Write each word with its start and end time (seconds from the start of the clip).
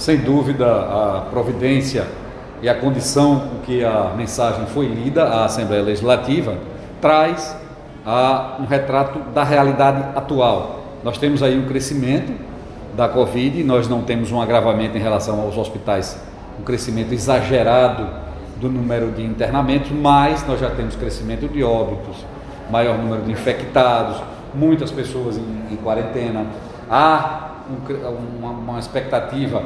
Sem 0.00 0.16
dúvida, 0.16 0.64
a 0.66 1.26
providência 1.30 2.06
e 2.62 2.70
a 2.70 2.74
condição 2.74 3.38
com 3.38 3.58
que 3.66 3.84
a 3.84 4.14
mensagem 4.16 4.64
foi 4.64 4.86
lida 4.86 5.24
à 5.24 5.44
Assembleia 5.44 5.82
Legislativa 5.82 6.56
traz 7.02 7.54
a, 8.06 8.56
um 8.58 8.64
retrato 8.64 9.18
da 9.34 9.44
realidade 9.44 10.02
atual. 10.16 10.80
Nós 11.04 11.18
temos 11.18 11.42
aí 11.42 11.58
um 11.58 11.66
crescimento 11.66 12.32
da 12.96 13.10
Covid, 13.10 13.62
nós 13.62 13.90
não 13.90 14.00
temos 14.00 14.32
um 14.32 14.40
agravamento 14.40 14.96
em 14.96 15.00
relação 15.00 15.38
aos 15.38 15.58
hospitais, 15.58 16.18
um 16.58 16.62
crescimento 16.62 17.12
exagerado 17.12 18.08
do 18.56 18.70
número 18.70 19.10
de 19.10 19.22
internamentos, 19.22 19.90
mas 19.90 20.46
nós 20.46 20.58
já 20.58 20.70
temos 20.70 20.96
crescimento 20.96 21.46
de 21.46 21.62
óbitos, 21.62 22.24
maior 22.70 22.96
número 22.96 23.20
de 23.20 23.32
infectados, 23.32 24.16
muitas 24.54 24.90
pessoas 24.90 25.36
em, 25.36 25.74
em 25.74 25.76
quarentena. 25.76 26.46
Há 26.90 27.50
um, 27.70 28.38
uma, 28.38 28.50
uma, 28.50 28.78
expectativa 28.78 29.62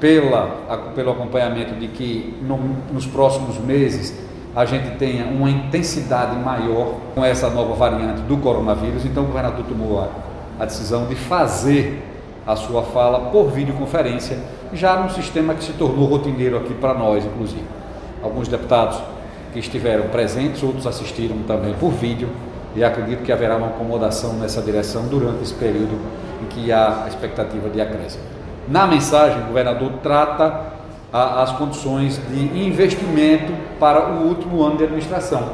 pela, 0.00 0.46
pelo 0.94 1.10
acompanhamento 1.10 1.74
de 1.74 1.88
que 1.88 2.34
no, 2.42 2.56
nos 2.92 3.06
próximos 3.06 3.58
meses 3.58 4.16
a 4.56 4.64
gente 4.64 4.96
tenha 4.96 5.26
uma 5.26 5.48
intensidade 5.48 6.36
maior 6.36 6.94
com 7.14 7.24
essa 7.24 7.48
nova 7.50 7.74
variante 7.74 8.22
do 8.22 8.36
coronavírus. 8.38 9.04
Então 9.04 9.24
o 9.24 9.26
governador 9.26 9.64
tomou 9.66 10.00
a, 10.00 10.08
a 10.58 10.64
decisão 10.64 11.06
de 11.06 11.14
fazer 11.14 12.02
a 12.46 12.56
sua 12.56 12.82
fala 12.82 13.30
por 13.30 13.50
videoconferência, 13.50 14.38
já 14.72 14.96
num 14.96 15.10
sistema 15.10 15.54
que 15.54 15.62
se 15.62 15.74
tornou 15.74 16.06
rotineiro 16.06 16.56
aqui 16.56 16.74
para 16.74 16.94
nós, 16.94 17.24
inclusive. 17.24 17.64
Alguns 18.22 18.48
deputados 18.48 19.00
que 19.52 19.58
estiveram 19.58 20.08
presentes, 20.08 20.62
outros 20.62 20.86
assistiram 20.86 21.36
também 21.46 21.74
por 21.74 21.90
vídeo, 21.90 22.28
e 22.74 22.82
acredito 22.82 23.22
que 23.22 23.32
haverá 23.32 23.56
uma 23.56 23.68
acomodação 23.68 24.34
nessa 24.34 24.62
direção 24.62 25.06
durante 25.08 25.42
esse 25.42 25.54
período 25.54 25.98
em 26.42 26.46
que 26.46 26.72
há 26.72 27.04
a 27.04 27.08
expectativa 27.08 27.68
de 27.68 27.80
acréscimo. 27.80 28.39
Na 28.68 28.86
mensagem, 28.86 29.42
o 29.42 29.46
governador 29.46 29.92
trata 30.02 30.60
a, 31.12 31.42
as 31.42 31.52
condições 31.52 32.20
de 32.28 32.66
investimento 32.66 33.52
para 33.78 34.10
o 34.10 34.28
último 34.28 34.62
ano 34.62 34.76
de 34.76 34.84
administração, 34.84 35.50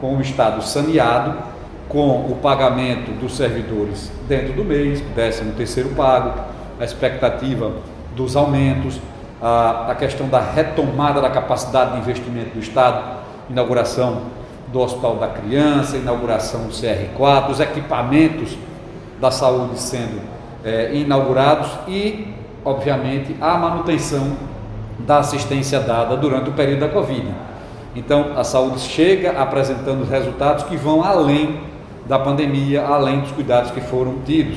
com 0.00 0.16
o 0.16 0.20
Estado 0.20 0.62
saneado, 0.62 1.34
com 1.88 2.08
o 2.30 2.38
pagamento 2.42 3.10
dos 3.20 3.36
servidores 3.36 4.10
dentro 4.28 4.54
do 4.54 4.64
mês, 4.64 5.02
13 5.14 5.44
terceiro 5.52 5.90
pago, 5.90 6.40
a 6.80 6.84
expectativa 6.84 7.72
dos 8.16 8.34
aumentos, 8.36 8.98
a, 9.40 9.90
a 9.90 9.94
questão 9.94 10.28
da 10.28 10.40
retomada 10.40 11.20
da 11.20 11.28
capacidade 11.28 11.92
de 11.92 11.98
investimento 11.98 12.50
do 12.50 12.60
Estado, 12.60 13.20
inauguração 13.50 14.22
do 14.68 14.80
Hospital 14.80 15.16
da 15.16 15.28
Criança, 15.28 15.96
inauguração 15.96 16.62
do 16.62 16.72
CR4, 16.72 17.50
os 17.50 17.60
equipamentos 17.60 18.56
da 19.20 19.30
saúde 19.30 19.78
sendo 19.78 20.20
é, 20.64 20.94
inaugurados 20.94 21.68
e, 21.86 22.34
obviamente, 22.64 23.36
a 23.40 23.56
manutenção 23.56 24.36
da 25.00 25.18
assistência 25.18 25.80
dada 25.80 26.16
durante 26.16 26.50
o 26.50 26.52
período 26.52 26.80
da 26.80 26.88
Covid. 26.88 27.26
Então, 27.94 28.32
a 28.36 28.44
saúde 28.44 28.80
chega 28.80 29.32
apresentando 29.32 30.08
resultados 30.08 30.64
que 30.64 30.76
vão 30.76 31.04
além 31.04 31.60
da 32.06 32.18
pandemia, 32.18 32.82
além 32.82 33.20
dos 33.20 33.30
cuidados 33.32 33.70
que 33.70 33.80
foram 33.80 34.16
tidos. 34.24 34.56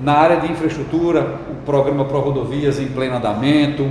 Na 0.00 0.12
área 0.12 0.36
de 0.40 0.50
infraestrutura, 0.50 1.26
o 1.50 1.64
programa 1.66 2.04
Pro 2.04 2.20
Rodovias 2.20 2.78
em 2.78 2.86
pleno 2.86 3.16
andamento, 3.16 3.90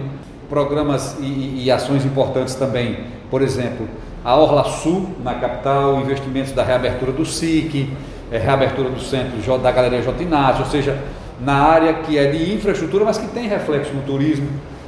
programas 0.50 1.18
e, 1.20 1.64
e 1.64 1.72
ações 1.72 2.06
importantes 2.06 2.56
também, 2.56 3.00
por 3.30 3.42
exemplo, 3.42 3.88
a 4.24 4.36
Orla 4.36 4.64
Sul 4.64 5.10
na 5.24 5.36
capital, 5.36 6.00
investimentos 6.00 6.54
da 6.54 6.64
reabertura 6.64 7.12
do 7.12 7.26
SIC, 7.26 7.90
é, 8.32 8.38
reabertura 8.38 8.90
do 8.90 9.00
centro 9.00 9.58
da 9.58 9.72
Galeria 9.72 10.02
J. 10.02 10.24
Inácio, 10.24 10.64
ou 10.64 10.70
seja, 10.70 10.98
na 11.40 11.54
área 11.54 11.94
que 11.94 12.18
é 12.18 12.32
de 12.32 12.54
infraestrutura, 12.54 13.06
mas 13.06 13.18
que 13.18 13.28
tem 13.28 13.48
reflexo 13.48 13.94
no 13.94 14.02
turismo, 14.02 14.48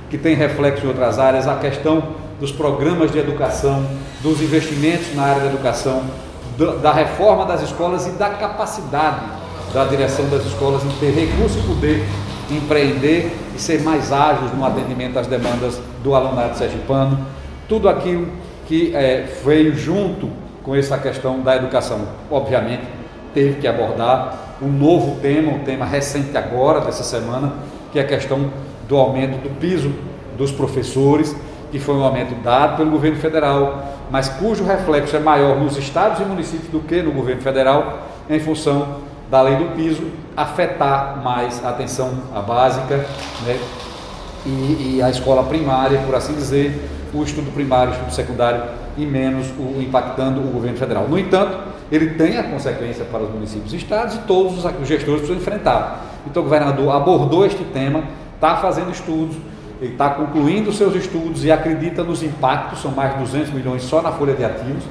que 0.09 0.17
tem 0.17 0.35
reflexo 0.35 0.85
em 0.85 0.87
outras 0.89 1.19
áreas, 1.19 1.47
a 1.47 1.55
questão 1.55 2.03
dos 2.39 2.51
programas 2.51 3.11
de 3.11 3.19
educação, 3.19 3.85
dos 4.21 4.41
investimentos 4.41 5.13
na 5.15 5.23
área 5.23 5.41
da 5.41 5.47
educação, 5.47 6.03
da 6.81 6.91
reforma 6.91 7.45
das 7.45 7.61
escolas 7.61 8.07
e 8.07 8.11
da 8.11 8.29
capacidade 8.29 9.21
da 9.73 9.85
direção 9.85 10.27
das 10.29 10.45
escolas 10.45 10.83
em 10.83 10.89
ter 10.99 11.11
recurso 11.11 11.59
e 11.59 11.61
poder 11.61 12.03
empreender 12.49 13.31
e 13.55 13.59
ser 13.59 13.81
mais 13.81 14.11
ágeis 14.11 14.51
no 14.53 14.65
atendimento 14.65 15.19
às 15.19 15.27
demandas 15.27 15.79
do 16.03 16.15
alunado 16.15 16.57
sergipano. 16.57 17.19
Tudo 17.67 17.87
aquilo 17.87 18.27
que 18.67 18.95
é, 18.95 19.27
veio 19.45 19.75
junto 19.75 20.29
com 20.63 20.75
essa 20.75 20.97
questão 20.97 21.41
da 21.41 21.55
educação. 21.55 22.01
Obviamente, 22.31 22.83
teve 23.33 23.59
que 23.61 23.67
abordar 23.67 24.48
um 24.61 24.67
novo 24.67 25.19
tema, 25.21 25.51
um 25.51 25.59
tema 25.59 25.85
recente 25.85 26.37
agora, 26.37 26.81
dessa 26.81 27.03
semana, 27.03 27.53
que 27.91 27.99
é 27.99 28.01
a 28.01 28.07
questão 28.07 28.51
do 28.87 28.97
aumento 28.97 29.41
do 29.41 29.49
piso 29.59 29.91
dos 30.37 30.51
professores, 30.51 31.35
que 31.71 31.79
foi 31.79 31.95
um 31.95 32.03
aumento 32.03 32.33
dado 32.43 32.77
pelo 32.77 32.89
governo 32.89 33.17
federal, 33.17 33.83
mas 34.09 34.27
cujo 34.27 34.63
reflexo 34.63 35.15
é 35.15 35.19
maior 35.19 35.57
nos 35.57 35.77
estados 35.77 36.19
e 36.19 36.23
municípios 36.23 36.69
do 36.71 36.79
que 36.79 37.01
no 37.01 37.11
governo 37.11 37.41
federal, 37.41 38.07
em 38.29 38.39
função 38.39 38.97
da 39.29 39.41
lei 39.41 39.55
do 39.57 39.75
piso 39.75 40.03
afetar 40.35 41.21
mais 41.23 41.63
a 41.63 41.69
atenção 41.69 42.11
básica 42.47 43.05
né, 43.45 43.59
e, 44.45 44.95
e 44.95 45.01
a 45.03 45.09
escola 45.09 45.43
primária, 45.43 45.99
por 46.05 46.15
assim 46.15 46.33
dizer, 46.33 46.89
o 47.13 47.23
estudo 47.23 47.51
primário, 47.53 47.91
o 47.91 47.95
estudo 47.95 48.13
secundário 48.13 48.63
e 48.97 49.05
menos 49.05 49.47
o 49.57 49.81
impactando 49.81 50.41
o 50.41 50.51
governo 50.51 50.77
federal. 50.77 51.07
No 51.07 51.17
entanto, 51.17 51.57
ele 51.91 52.11
tem 52.11 52.37
a 52.37 52.43
consequência 52.43 53.05
para 53.05 53.23
os 53.23 53.29
municípios 53.31 53.73
e 53.73 53.77
estados 53.77 54.15
e 54.15 54.19
todos 54.19 54.63
os 54.63 54.87
gestores 54.87 55.21
precisam 55.21 55.37
enfrentar. 55.37 56.05
Então 56.27 56.41
o 56.41 56.45
governador 56.45 56.93
abordou 56.95 57.45
este 57.45 57.63
tema, 57.65 58.03
está 58.35 58.57
fazendo 58.57 58.91
estudos, 58.91 59.35
ele 59.81 59.93
está 59.93 60.09
concluindo 60.09 60.71
seus 60.71 60.93
estudos 60.95 61.43
e 61.45 61.51
acredita 61.51 62.03
nos 62.03 62.21
impactos, 62.21 62.81
são 62.81 62.91
mais 62.91 63.13
de 63.13 63.19
200 63.19 63.53
milhões 63.53 63.83
só 63.83 64.01
na 64.01 64.11
folha 64.11 64.33
de 64.33 64.43
ativos, 64.43 64.83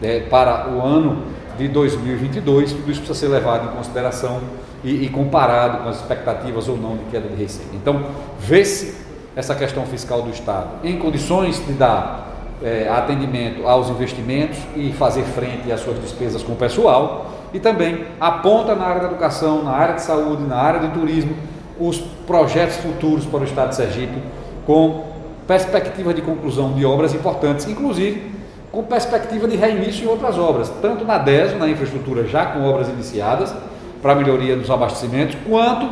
né, 0.00 0.20
para 0.20 0.68
o 0.70 0.84
ano 0.84 1.22
de 1.56 1.68
2022, 1.68 2.72
tudo 2.72 2.90
isso 2.90 3.00
precisa 3.00 3.18
ser 3.18 3.28
levado 3.28 3.70
em 3.70 3.76
consideração 3.76 4.40
e, 4.82 5.04
e 5.04 5.08
comparado 5.08 5.78
com 5.78 5.88
as 5.88 5.96
expectativas 5.96 6.68
ou 6.68 6.76
não 6.76 6.96
de 6.96 7.04
queda 7.04 7.28
de 7.28 7.36
receita. 7.36 7.70
Então, 7.74 8.04
vê-se 8.40 8.94
essa 9.36 9.54
questão 9.54 9.86
fiscal 9.86 10.22
do 10.22 10.30
Estado 10.30 10.68
em 10.82 10.98
condições 10.98 11.64
de 11.64 11.72
dar 11.72 12.33
é, 12.62 12.88
atendimento 12.88 13.66
aos 13.66 13.88
investimentos 13.88 14.58
e 14.76 14.92
fazer 14.92 15.22
frente 15.22 15.70
às 15.72 15.80
suas 15.80 16.00
despesas 16.00 16.42
com 16.42 16.52
o 16.52 16.56
pessoal, 16.56 17.30
e 17.52 17.60
também 17.60 18.04
aponta 18.20 18.74
na 18.74 18.84
área 18.84 19.02
da 19.02 19.08
educação, 19.08 19.62
na 19.62 19.72
área 19.72 19.94
de 19.94 20.02
saúde, 20.02 20.42
na 20.42 20.56
área 20.56 20.80
de 20.80 20.88
turismo, 20.88 21.34
os 21.78 21.98
projetos 22.26 22.76
futuros 22.76 23.24
para 23.24 23.40
o 23.40 23.44
Estado 23.44 23.70
de 23.70 23.76
Sergipe, 23.76 24.22
com 24.66 25.04
perspectiva 25.46 26.14
de 26.14 26.22
conclusão 26.22 26.72
de 26.72 26.84
obras 26.84 27.14
importantes, 27.14 27.66
inclusive 27.68 28.32
com 28.72 28.82
perspectiva 28.82 29.46
de 29.46 29.56
reinício 29.56 30.04
em 30.04 30.08
outras 30.08 30.36
obras, 30.36 30.68
tanto 30.82 31.04
na 31.04 31.16
DESO, 31.16 31.56
na 31.56 31.68
infraestrutura 31.68 32.26
já 32.26 32.46
com 32.46 32.64
obras 32.64 32.88
iniciadas, 32.88 33.54
para 34.02 34.16
melhoria 34.16 34.56
dos 34.56 34.68
abastecimentos, 34.68 35.36
quanto 35.48 35.88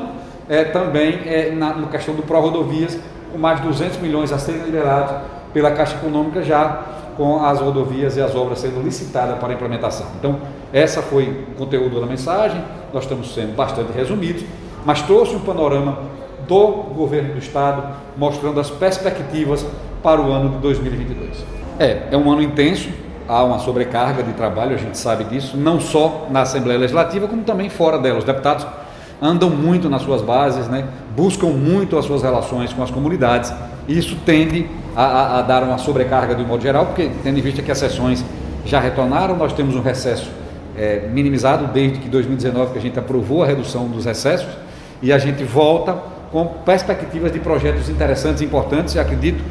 é, 0.48 0.64
também 0.64 1.20
é, 1.24 1.52
na, 1.52 1.74
na 1.74 1.86
questão 1.86 2.14
do 2.14 2.22
Pró-Rodovias, 2.22 2.98
com 3.30 3.38
mais 3.38 3.60
de 3.60 3.68
200 3.68 3.98
milhões 3.98 4.32
a 4.32 4.38
serem 4.38 4.62
liberados 4.62 5.14
pela 5.52 5.70
Caixa 5.70 5.96
Econômica 5.96 6.42
já 6.42 6.82
com 7.16 7.44
as 7.44 7.60
rodovias 7.60 8.16
e 8.16 8.20
as 8.20 8.34
obras 8.34 8.58
sendo 8.58 8.82
licitadas 8.82 9.38
para 9.38 9.52
implementação. 9.52 10.06
Então, 10.18 10.38
essa 10.72 11.02
foi 11.02 11.46
o 11.52 11.56
conteúdo 11.56 12.00
da 12.00 12.06
mensagem, 12.06 12.62
nós 12.92 13.04
estamos 13.04 13.34
sendo 13.34 13.54
bastante 13.54 13.92
resumidos, 13.92 14.44
mas 14.84 15.02
trouxe 15.02 15.34
um 15.36 15.40
panorama 15.40 15.98
do 16.48 16.66
governo 16.94 17.34
do 17.34 17.38
Estado, 17.38 17.94
mostrando 18.16 18.58
as 18.58 18.70
perspectivas 18.70 19.64
para 20.02 20.20
o 20.20 20.32
ano 20.32 20.50
de 20.50 20.56
2022. 20.58 21.44
É, 21.78 22.08
é 22.10 22.16
um 22.16 22.30
ano 22.30 22.42
intenso, 22.42 22.88
há 23.28 23.44
uma 23.44 23.58
sobrecarga 23.58 24.22
de 24.22 24.32
trabalho, 24.32 24.74
a 24.74 24.78
gente 24.78 24.98
sabe 24.98 25.24
disso, 25.24 25.56
não 25.56 25.80
só 25.80 26.26
na 26.30 26.42
Assembleia 26.42 26.78
Legislativa, 26.78 27.28
como 27.28 27.42
também 27.42 27.68
fora 27.68 27.98
dela. 27.98 28.18
Os 28.18 28.24
deputados 28.24 28.66
andam 29.20 29.48
muito 29.48 29.88
nas 29.88 30.02
suas 30.02 30.20
bases, 30.20 30.66
né? 30.66 30.88
buscam 31.16 31.48
muito 31.48 31.96
as 31.96 32.04
suas 32.04 32.22
relações 32.22 32.72
com 32.72 32.82
as 32.82 32.90
comunidades. 32.90 33.52
E 33.86 33.96
isso 33.96 34.16
tende 34.26 34.68
a, 34.96 35.04
a, 35.04 35.38
a, 35.38 35.42
dar 35.42 35.62
uma 35.62 35.78
sobrecarga 35.78 36.34
de 36.34 36.42
um 36.42 36.46
modo 36.46 36.62
geral, 36.62 36.86
porque 36.86 37.10
tendo 37.22 37.38
em 37.38 37.42
vista 37.42 37.62
que 37.62 37.70
as 37.70 37.78
sessões 37.78 38.24
já 38.64 38.80
retornaram, 38.80 39.36
nós 39.36 39.52
temos 39.52 39.74
um 39.74 39.82
recesso 39.82 40.30
é, 40.76 41.08
minimizado 41.12 41.66
desde 41.66 41.98
que 41.98 42.08
2019 42.08 42.72
que 42.72 42.78
a 42.78 42.82
gente 42.82 42.98
aprovou 42.98 43.42
a 43.42 43.46
redução 43.46 43.86
dos 43.86 44.04
recessos 44.04 44.48
e 45.00 45.12
a 45.12 45.18
gente 45.18 45.44
volta 45.44 45.96
com 46.30 46.46
perspectivas 46.46 47.32
de 47.32 47.40
projetos 47.40 47.88
interessantes 47.88 48.40
e 48.40 48.44
importantes 48.44 48.94
e 48.94 48.98
acredito 48.98 49.42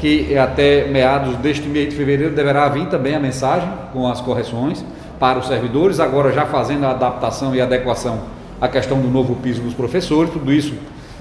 que 0.00 0.36
até 0.36 0.88
meados 0.88 1.36
deste 1.36 1.68
mês 1.68 1.90
de 1.90 1.96
fevereiro 1.96 2.34
deverá 2.34 2.68
vir 2.68 2.86
também 2.88 3.14
a 3.14 3.20
mensagem 3.20 3.68
com 3.92 4.08
as 4.08 4.20
correções 4.20 4.84
para 5.20 5.38
os 5.38 5.46
servidores, 5.46 6.00
agora 6.00 6.32
já 6.32 6.46
fazendo 6.46 6.84
a 6.84 6.90
adaptação 6.90 7.54
e 7.54 7.60
adequação 7.60 8.20
à 8.60 8.66
questão 8.66 9.00
do 9.00 9.08
novo 9.08 9.36
piso 9.36 9.62
dos 9.62 9.74
professores, 9.74 10.32
tudo 10.32 10.52
isso 10.52 10.74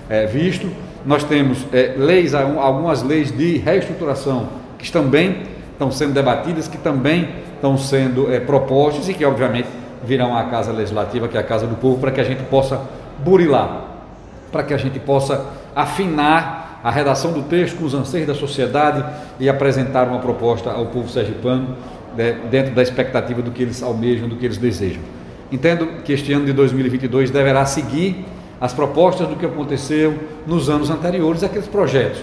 é, 0.09 0.25
visto. 0.25 0.67
Nós 1.05 1.23
temos 1.23 1.65
é, 1.73 1.95
leis, 1.97 2.33
algumas 2.33 3.01
leis 3.01 3.35
de 3.35 3.57
reestruturação 3.57 4.49
que 4.77 4.91
também 4.91 5.43
estão 5.71 5.91
sendo 5.91 6.13
debatidas, 6.13 6.67
que 6.67 6.77
também 6.77 7.29
estão 7.55 7.77
sendo 7.77 8.31
é, 8.31 8.39
propostas 8.39 9.09
e 9.09 9.13
que, 9.13 9.25
obviamente, 9.25 9.67
virão 10.03 10.35
à 10.35 10.43
Casa 10.45 10.71
Legislativa, 10.71 11.27
que 11.27 11.37
é 11.37 11.39
a 11.39 11.43
Casa 11.43 11.65
do 11.65 11.75
Povo, 11.75 11.99
para 11.99 12.11
que 12.11 12.21
a 12.21 12.23
gente 12.23 12.43
possa 12.43 12.81
burilar, 13.19 13.83
para 14.51 14.63
que 14.63 14.73
a 14.73 14.77
gente 14.77 14.99
possa 14.99 15.45
afinar 15.75 16.79
a 16.83 16.89
redação 16.89 17.31
do 17.31 17.43
texto 17.43 17.77
com 17.77 17.85
os 17.85 17.93
anseios 17.93 18.27
da 18.27 18.33
sociedade 18.33 19.03
e 19.39 19.47
apresentar 19.47 20.07
uma 20.07 20.19
proposta 20.19 20.71
ao 20.71 20.87
povo 20.87 21.09
sergipano 21.09 21.77
né, 22.17 22.37
dentro 22.49 22.73
da 22.73 22.81
expectativa 22.81 23.41
do 23.41 23.51
que 23.51 23.61
eles 23.61 23.83
almejam, 23.83 24.27
do 24.27 24.35
que 24.35 24.45
eles 24.45 24.57
desejam. 24.57 25.01
Entendo 25.51 26.01
que 26.03 26.13
este 26.13 26.33
ano 26.33 26.45
de 26.45 26.53
2022 26.53 27.29
deverá 27.29 27.65
seguir 27.65 28.25
as 28.61 28.73
propostas 28.73 29.27
do 29.27 29.35
que 29.35 29.45
aconteceu 29.45 30.17
nos 30.45 30.69
anos 30.69 30.91
anteriores, 30.91 31.43
aqueles 31.43 31.67
projetos 31.67 32.21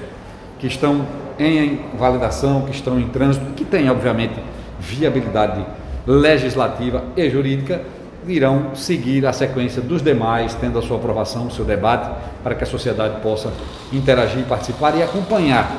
que 0.60 0.68
estão 0.68 1.04
em 1.36 1.80
validação, 1.98 2.62
que 2.62 2.70
estão 2.70 2.98
em 2.98 3.08
trânsito, 3.08 3.44
que 3.56 3.64
têm, 3.64 3.90
obviamente, 3.90 4.34
viabilidade 4.78 5.64
legislativa 6.06 7.02
e 7.16 7.28
jurídica, 7.28 7.82
irão 8.26 8.74
seguir 8.74 9.26
a 9.26 9.32
sequência 9.32 9.82
dos 9.82 10.00
demais, 10.00 10.54
tendo 10.54 10.78
a 10.78 10.82
sua 10.82 10.96
aprovação, 10.96 11.48
o 11.48 11.50
seu 11.50 11.64
debate, 11.64 12.08
para 12.42 12.54
que 12.54 12.62
a 12.62 12.66
sociedade 12.66 13.20
possa 13.20 13.52
interagir, 13.92 14.44
participar 14.44 14.96
e 14.96 15.02
acompanhar 15.02 15.70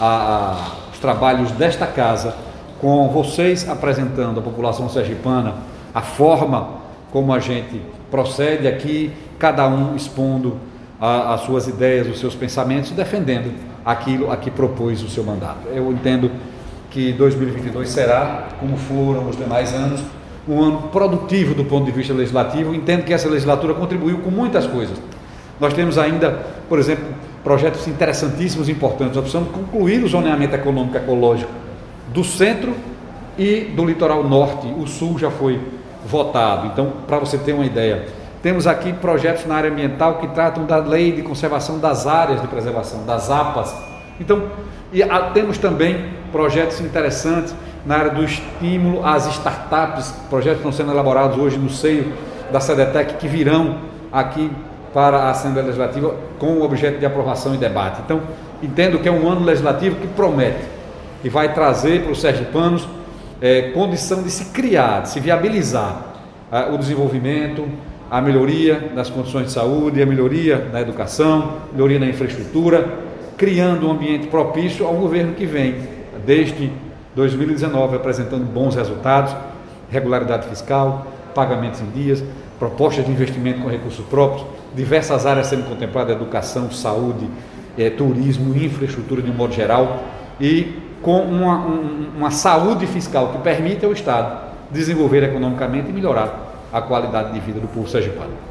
a, 0.00 0.06
a, 0.06 0.92
os 0.92 0.98
trabalhos 1.00 1.50
desta 1.52 1.86
casa, 1.86 2.36
com 2.80 3.08
vocês 3.08 3.68
apresentando 3.68 4.38
à 4.38 4.42
população 4.42 4.88
sergipana 4.88 5.54
a 5.94 6.02
forma 6.02 6.83
como 7.14 7.32
a 7.32 7.38
gente 7.38 7.80
procede 8.10 8.66
aqui, 8.66 9.12
cada 9.38 9.68
um 9.68 9.94
expondo 9.94 10.58
as 11.00 11.42
suas 11.42 11.68
ideias, 11.68 12.08
os 12.08 12.18
seus 12.18 12.34
pensamentos, 12.34 12.90
defendendo 12.90 13.52
aquilo 13.84 14.32
a 14.32 14.36
que 14.36 14.50
propôs 14.50 15.00
o 15.00 15.08
seu 15.08 15.22
mandato. 15.22 15.68
Eu 15.72 15.92
entendo 15.92 16.28
que 16.90 17.12
2022 17.12 17.88
será, 17.88 18.48
como 18.58 18.76
foram 18.76 19.28
os 19.28 19.36
demais 19.36 19.72
anos, 19.72 20.02
um 20.48 20.60
ano 20.60 20.88
produtivo 20.88 21.54
do 21.54 21.64
ponto 21.64 21.84
de 21.84 21.92
vista 21.92 22.12
legislativo. 22.12 22.74
Entendo 22.74 23.04
que 23.04 23.12
essa 23.12 23.28
legislatura 23.28 23.74
contribuiu 23.74 24.18
com 24.18 24.30
muitas 24.30 24.66
coisas. 24.66 25.00
Nós 25.60 25.72
temos 25.72 25.96
ainda, 25.96 26.32
por 26.68 26.80
exemplo, 26.80 27.04
projetos 27.44 27.86
interessantíssimos, 27.86 28.68
importantes. 28.68 29.14
Nós 29.14 29.30
precisamos 29.30 29.54
concluir 29.54 30.02
o 30.02 30.08
zoneamento 30.08 30.56
econômico 30.56 30.96
ecológico 30.96 31.52
do 32.12 32.24
centro 32.24 32.74
e 33.38 33.72
do 33.76 33.84
litoral 33.84 34.24
norte. 34.24 34.66
O 34.66 34.84
sul 34.88 35.16
já 35.16 35.30
foi 35.30 35.60
votado. 36.04 36.66
Então, 36.66 36.92
para 37.06 37.18
você 37.18 37.38
ter 37.38 37.52
uma 37.52 37.64
ideia, 37.64 38.06
temos 38.42 38.66
aqui 38.66 38.92
projetos 38.92 39.46
na 39.46 39.54
área 39.54 39.70
ambiental 39.70 40.18
que 40.18 40.28
tratam 40.28 40.64
da 40.64 40.76
lei 40.76 41.12
de 41.12 41.22
conservação 41.22 41.78
das 41.78 42.06
áreas 42.06 42.40
de 42.40 42.46
preservação, 42.46 43.04
das 43.06 43.30
APAS. 43.30 43.74
Então, 44.20 44.44
e 44.92 45.02
temos 45.32 45.58
também 45.58 46.10
projetos 46.30 46.80
interessantes 46.80 47.54
na 47.84 47.96
área 47.96 48.10
do 48.10 48.22
estímulo 48.22 49.04
às 49.04 49.26
startups, 49.26 50.12
projetos 50.30 50.60
que 50.60 50.68
estão 50.68 50.72
sendo 50.72 50.92
elaborados 50.92 51.38
hoje 51.38 51.58
no 51.58 51.70
seio 51.70 52.12
da 52.52 52.60
SEDETEC 52.60 53.14
que 53.14 53.26
virão 53.26 53.78
aqui 54.12 54.50
para 54.92 55.18
a 55.18 55.30
Assembleia 55.30 55.66
Legislativa 55.66 56.14
com 56.38 56.58
o 56.58 56.62
objeto 56.62 56.98
de 56.98 57.06
aprovação 57.06 57.54
e 57.54 57.58
debate. 57.58 58.00
Então, 58.04 58.20
entendo 58.62 58.98
que 59.00 59.08
é 59.08 59.12
um 59.12 59.28
ano 59.28 59.44
legislativo 59.44 59.96
que 59.96 60.06
promete 60.06 60.62
e 61.24 61.28
vai 61.28 61.52
trazer 61.52 62.02
para 62.02 62.12
os 62.12 62.20
sergipanos 62.20 62.86
é, 63.44 63.72
condição 63.72 64.22
de 64.22 64.30
se 64.30 64.46
criar, 64.46 65.02
de 65.02 65.10
se 65.10 65.20
viabilizar 65.20 66.14
o 66.72 66.78
desenvolvimento, 66.78 67.68
a 68.10 68.18
melhoria 68.18 68.92
das 68.94 69.10
condições 69.10 69.46
de 69.48 69.52
saúde, 69.52 70.00
a 70.00 70.06
melhoria 70.06 70.56
da 70.56 70.80
educação, 70.80 71.58
melhoria 71.70 71.98
da 71.98 72.06
infraestrutura, 72.06 73.00
criando 73.36 73.86
um 73.86 73.90
ambiente 73.90 74.28
propício 74.28 74.86
ao 74.86 74.94
governo 74.94 75.34
que 75.34 75.44
vem, 75.44 75.76
desde 76.24 76.72
2019, 77.14 77.96
apresentando 77.96 78.44
bons 78.44 78.76
resultados, 78.76 79.36
regularidade 79.90 80.48
fiscal, 80.48 81.06
pagamentos 81.34 81.82
em 81.82 81.90
dias, 81.90 82.24
propostas 82.58 83.04
de 83.04 83.10
investimento 83.10 83.60
com 83.60 83.68
recursos 83.68 84.06
próprios, 84.06 84.46
diversas 84.74 85.26
áreas 85.26 85.48
sendo 85.48 85.68
contempladas, 85.68 86.16
educação, 86.16 86.70
saúde, 86.70 87.28
é, 87.76 87.90
turismo, 87.90 88.56
infraestrutura 88.56 89.20
de 89.20 89.30
um 89.30 89.34
modo 89.34 89.52
geral, 89.52 90.02
e 90.40 90.82
com 91.02 91.20
uma, 91.22 91.58
um, 91.58 92.08
uma 92.16 92.30
saúde 92.30 92.86
fiscal 92.86 93.28
que 93.32 93.38
permite 93.38 93.84
ao 93.84 93.92
Estado 93.92 94.52
desenvolver 94.70 95.22
economicamente 95.22 95.90
e 95.90 95.92
melhorar 95.92 96.68
a 96.72 96.80
qualidade 96.80 97.32
de 97.32 97.40
vida 97.40 97.60
do 97.60 97.68
povo 97.68 97.88
sergipano. 97.88 98.34